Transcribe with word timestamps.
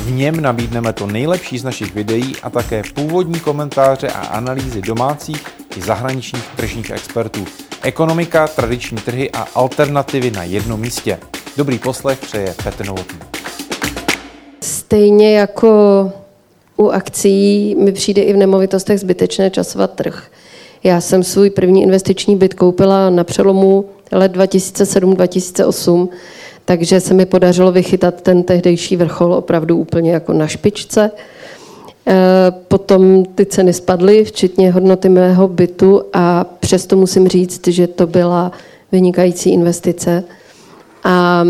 V 0.00 0.10
něm 0.10 0.40
nabídneme 0.40 0.92
to 0.92 1.06
nejlepší 1.06 1.58
z 1.58 1.64
našich 1.64 1.94
videí 1.94 2.36
a 2.42 2.50
také 2.50 2.82
původní 2.94 3.40
komentáře 3.40 4.08
a 4.08 4.26
analýzy 4.26 4.82
domácích 4.82 5.42
i 5.76 5.82
zahraničních 5.82 6.44
tržních 6.56 6.90
expertů. 6.90 7.44
Ekonomika, 7.82 8.48
tradiční 8.48 8.98
trhy 8.98 9.30
a 9.30 9.46
alternativy 9.54 10.30
na 10.30 10.44
jednom 10.44 10.80
místě. 10.80 11.18
Dobrý 11.56 11.78
poslech 11.78 12.18
přeje 12.18 12.54
Petr 12.64 12.86
Novotný. 12.86 13.18
Stejně 14.62 15.38
jako 15.38 15.72
u 16.76 16.88
akcí 16.88 17.74
mi 17.74 17.92
přijde 17.92 18.22
i 18.22 18.32
v 18.32 18.36
nemovitostech 18.36 19.00
zbytečné 19.00 19.50
časovat 19.50 19.90
trh. 19.90 20.30
Já 20.82 21.00
jsem 21.00 21.22
svůj 21.22 21.50
první 21.50 21.82
investiční 21.82 22.36
byt 22.36 22.54
koupila 22.54 23.10
na 23.10 23.24
přelomu 23.24 23.84
let 24.12 24.36
2007-2008, 24.36 26.08
takže 26.70 27.00
se 27.00 27.14
mi 27.14 27.26
podařilo 27.26 27.72
vychytat 27.72 28.22
ten 28.22 28.42
tehdejší 28.42 28.96
vrchol 28.96 29.34
opravdu 29.34 29.76
úplně 29.76 30.12
jako 30.12 30.32
na 30.32 30.46
špičce. 30.46 31.10
E, 32.06 32.16
potom 32.50 33.24
ty 33.24 33.46
ceny 33.46 33.72
spadly, 33.72 34.24
včetně 34.24 34.72
hodnoty 34.72 35.08
mého 35.08 35.48
bytu 35.48 36.02
a 36.12 36.44
přesto 36.44 36.96
musím 36.96 37.28
říct, 37.28 37.68
že 37.68 37.86
to 37.86 38.06
byla 38.06 38.52
vynikající 38.92 39.52
investice 39.52 40.24
a 41.04 41.44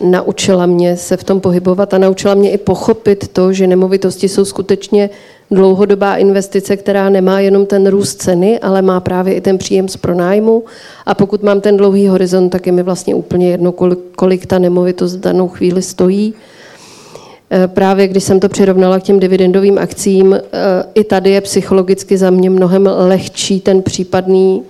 naučila 0.00 0.66
mě 0.66 0.96
se 0.96 1.16
v 1.16 1.24
tom 1.24 1.40
pohybovat 1.40 1.94
a 1.94 1.98
naučila 1.98 2.34
mě 2.34 2.50
i 2.50 2.58
pochopit 2.58 3.28
to, 3.28 3.52
že 3.52 3.66
nemovitosti 3.66 4.28
jsou 4.28 4.44
skutečně 4.44 5.10
dlouhodobá 5.50 6.16
investice, 6.16 6.76
která 6.76 7.08
nemá 7.08 7.40
jenom 7.40 7.66
ten 7.66 7.86
růst 7.86 8.22
ceny, 8.22 8.58
ale 8.58 8.82
má 8.82 9.00
právě 9.00 9.34
i 9.34 9.40
ten 9.40 9.58
příjem 9.58 9.88
z 9.88 9.96
pronájmu. 9.96 10.64
A 11.06 11.14
pokud 11.14 11.42
mám 11.42 11.60
ten 11.60 11.76
dlouhý 11.76 12.08
horizont, 12.08 12.50
tak 12.50 12.66
je 12.66 12.72
mi 12.72 12.82
vlastně 12.82 13.14
úplně 13.14 13.50
jedno, 13.50 13.72
kolik, 14.16 14.46
ta 14.46 14.58
nemovitost 14.58 15.16
v 15.16 15.20
danou 15.20 15.48
chvíli 15.48 15.82
stojí. 15.82 16.34
E, 17.52 17.68
právě 17.68 18.08
když 18.08 18.24
jsem 18.24 18.40
to 18.40 18.48
přirovnala 18.48 19.00
k 19.00 19.02
těm 19.02 19.20
dividendovým 19.20 19.78
akcím, 19.78 20.34
e, 20.34 20.40
i 20.94 21.04
tady 21.04 21.30
je 21.30 21.40
psychologicky 21.40 22.18
za 22.18 22.30
mě 22.30 22.50
mnohem 22.50 22.90
lehčí 22.96 23.60
ten 23.60 23.82
případný 23.82 24.62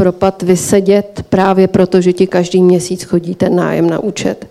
propad 0.00 0.42
vysedět, 0.42 1.24
právě 1.28 1.68
proto, 1.68 2.00
že 2.00 2.12
ti 2.12 2.26
každý 2.26 2.62
měsíc 2.62 3.02
chodí 3.02 3.34
ten 3.34 3.56
nájem 3.56 3.90
na 3.90 3.98
účet 3.98 4.46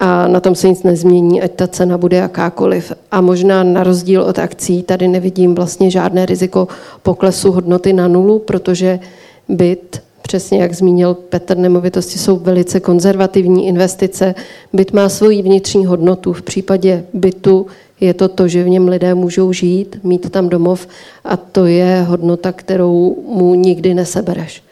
a 0.00 0.28
na 0.28 0.40
tom 0.40 0.54
se 0.54 0.68
nic 0.68 0.82
nezmění, 0.82 1.42
ať 1.42 1.52
ta 1.52 1.68
cena 1.68 1.98
bude 1.98 2.16
jakákoliv. 2.16 2.92
A 3.10 3.20
možná 3.20 3.62
na 3.62 3.82
rozdíl 3.82 4.22
od 4.22 4.38
akcí 4.38 4.82
tady 4.82 5.08
nevidím 5.08 5.54
vlastně 5.54 5.90
žádné 5.90 6.26
riziko 6.26 6.68
poklesu 7.02 7.52
hodnoty 7.52 7.92
na 7.92 8.08
nulu, 8.08 8.38
protože 8.38 9.00
byt, 9.48 10.02
přesně 10.26 10.62
jak 10.62 10.74
zmínil 10.74 11.14
Petr, 11.14 11.56
nemovitosti 11.56 12.18
jsou 12.18 12.36
velice 12.36 12.80
konzervativní 12.80 13.66
investice. 13.66 14.34
Byt 14.72 14.92
má 14.92 15.08
svoji 15.08 15.42
vnitřní 15.42 15.86
hodnotu. 15.86 16.32
V 16.32 16.42
případě 16.42 17.04
bytu 17.14 17.66
je 18.00 18.14
to 18.14 18.28
to, 18.28 18.48
že 18.48 18.64
v 18.64 18.68
něm 18.68 18.88
lidé 18.88 19.14
můžou 19.14 19.52
žít, 19.52 20.00
mít 20.02 20.30
tam 20.30 20.48
domov 20.48 20.88
a 21.24 21.36
to 21.36 21.66
je 21.66 22.02
hodnota, 22.08 22.52
kterou 22.52 23.16
mu 23.28 23.54
nikdy 23.54 23.94
nesebereš. 23.94 24.62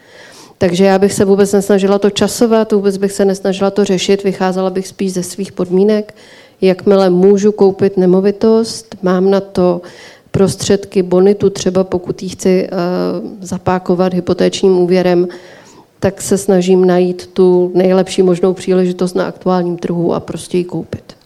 Takže 0.59 0.85
já 0.85 0.99
bych 0.99 1.13
se 1.13 1.25
vůbec 1.25 1.53
nesnažila 1.53 1.99
to 1.99 2.11
časovat, 2.11 2.73
vůbec 2.73 2.97
bych 2.97 3.13
se 3.13 3.25
nesnažila 3.25 3.71
to 3.71 3.85
řešit, 3.85 4.25
vycházela 4.25 4.71
bych 4.71 4.89
spíš 4.89 5.13
ze 5.13 5.23
svých 5.23 5.53
podmínek. 5.53 6.15
Jakmile 6.61 7.11
můžu 7.11 7.53
koupit 7.53 7.97
nemovitost, 7.97 8.97
mám 9.03 9.31
na 9.31 9.41
to 9.41 9.81
prostředky, 10.33 11.03
bonitu, 11.03 11.51
třeba 11.51 11.85
pokud 11.85 12.23
ji 12.23 12.29
chci 12.29 12.69
uh, 12.73 13.29
zapákovat 13.41 14.15
hypotéčním 14.15 14.79
úvěrem, 14.79 15.29
tak 16.01 16.23
se 16.23 16.39
snažím 16.39 16.87
najít 16.87 17.27
tu 17.27 17.73
nejlepší 17.75 18.23
možnou 18.23 18.55
příležitost 18.55 19.15
na 19.15 19.27
aktuálním 19.27 19.77
trhu 19.77 20.15
a 20.15 20.21
prostě 20.21 20.59
ji 20.59 20.65
koupit. 20.65 21.17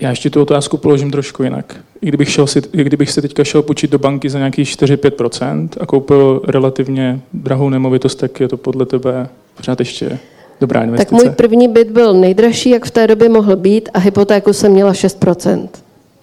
Já 0.00 0.10
ještě 0.10 0.30
tu 0.30 0.42
otázku 0.42 0.76
položím 0.76 1.10
trošku 1.10 1.42
jinak. 1.42 1.76
I 2.00 2.06
kdybych, 2.06 2.30
šel 2.30 2.46
si, 2.46 2.62
i 2.72 2.84
kdybych 2.84 3.10
si 3.10 3.22
teďka 3.22 3.44
šel 3.44 3.62
počít 3.62 3.90
do 3.90 3.98
banky 3.98 4.30
za 4.30 4.38
nějakých 4.38 4.68
4-5% 4.68 5.68
a 5.80 5.86
koupil 5.86 6.42
relativně 6.48 7.20
drahou 7.32 7.68
nemovitost, 7.68 8.14
tak 8.14 8.40
je 8.40 8.48
to 8.48 8.56
podle 8.56 8.86
tebe 8.86 9.28
pořád 9.56 9.78
ještě 9.78 10.18
dobrá 10.60 10.84
investice? 10.84 11.14
Tak 11.14 11.24
můj 11.24 11.34
první 11.34 11.68
byt 11.68 11.90
byl 11.90 12.14
nejdražší, 12.14 12.70
jak 12.70 12.84
v 12.84 12.90
té 12.90 13.06
době 13.06 13.28
mohl 13.28 13.56
být 13.56 13.88
a 13.94 13.98
hypotéku 13.98 14.52
jsem 14.52 14.72
měla 14.72 14.92
6%. 14.92 15.68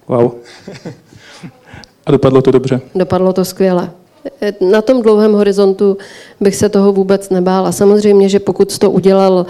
Wow. 0.07 0.31
A 2.05 2.11
dopadlo 2.11 2.41
to 2.41 2.51
dobře? 2.51 2.81
Dopadlo 2.95 3.33
to 3.33 3.45
skvěle. 3.45 3.89
Na 4.71 4.81
tom 4.81 5.01
dlouhém 5.01 5.33
horizontu 5.33 5.97
bych 6.41 6.55
se 6.55 6.69
toho 6.69 6.91
vůbec 6.91 7.29
nebála. 7.29 7.71
Samozřejmě, 7.71 8.29
že 8.29 8.39
pokud 8.39 8.77
to 8.77 8.91
udělal 8.91 9.45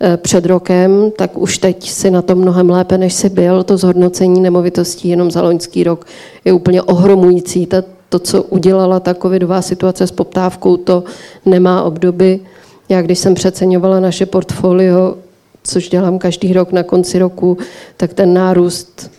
Eh, 0.00 0.16
před 0.16 0.46
rokem, 0.46 1.10
tak 1.16 1.38
už 1.38 1.58
teď 1.58 1.90
si 1.90 2.10
na 2.10 2.22
to 2.22 2.34
mnohem 2.34 2.70
lépe, 2.70 2.98
než 2.98 3.14
si 3.14 3.28
byl. 3.28 3.62
To 3.62 3.76
zhodnocení 3.76 4.40
nemovitostí 4.40 5.08
jenom 5.08 5.30
za 5.30 5.42
loňský 5.42 5.84
rok 5.84 6.06
je 6.44 6.52
úplně 6.52 6.82
ohromující. 6.82 7.66
Ta, 7.66 7.82
to, 8.08 8.18
co 8.18 8.42
udělala 8.42 9.00
ta 9.00 9.14
covidová 9.14 9.62
situace 9.62 10.06
s 10.06 10.10
poptávkou, 10.10 10.76
to 10.76 11.04
nemá 11.46 11.82
obdoby. 11.82 12.40
Já, 12.88 13.02
když 13.02 13.18
jsem 13.18 13.34
přeceňovala 13.34 14.00
naše 14.00 14.26
portfolio, 14.26 15.16
což 15.64 15.88
dělám 15.88 16.18
každý 16.18 16.52
rok 16.52 16.72
na 16.72 16.82
konci 16.82 17.18
roku, 17.18 17.58
tak 17.96 18.14
ten 18.14 18.34
nárůst, 18.34 19.10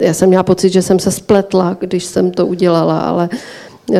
já 0.00 0.14
jsem 0.14 0.28
měla 0.28 0.42
pocit, 0.42 0.70
že 0.70 0.82
jsem 0.82 0.98
se 0.98 1.10
spletla, 1.10 1.76
když 1.80 2.04
jsem 2.04 2.30
to 2.30 2.46
udělala, 2.46 3.00
ale 3.00 3.28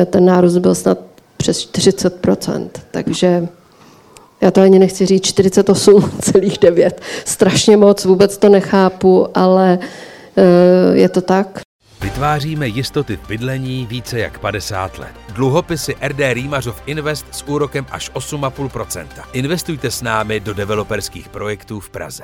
ten 0.05 0.25
nárůst 0.25 0.57
byl 0.57 0.75
snad 0.75 0.97
přes 1.37 1.67
40% 1.67 2.69
takže 2.91 3.47
já 4.41 4.51
to 4.51 4.61
ani 4.61 4.79
nechci 4.79 5.05
říct 5.05 5.23
48,9. 5.23 6.91
Strašně 7.25 7.77
moc, 7.77 8.05
vůbec 8.05 8.37
to 8.37 8.49
nechápu, 8.49 9.27
ale 9.37 9.79
uh, 9.79 10.95
je 10.95 11.09
to 11.09 11.21
tak. 11.21 11.59
Vytváříme 12.01 12.67
jistoty 12.67 13.17
v 13.17 13.27
bydlení 13.27 13.85
více 13.85 14.19
jak 14.19 14.39
50 14.39 14.99
let. 14.99 15.11
Dluhopisy 15.33 15.95
RD 16.07 16.19
Rýmařov 16.33 16.81
Invest 16.85 17.25
s 17.31 17.43
úrokem 17.47 17.85
až 17.91 18.11
8,5%. 18.11 19.07
Investujte 19.33 19.91
s 19.91 20.01
námi 20.01 20.39
do 20.39 20.53
developerských 20.53 21.29
projektů 21.29 21.79
v 21.79 21.89
Praze. 21.89 22.23